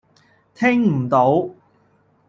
[0.55, 1.47] 聽唔到